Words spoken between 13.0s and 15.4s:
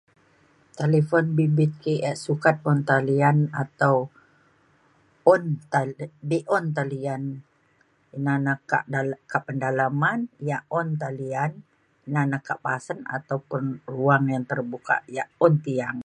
ataupun ruang yang terbuka yak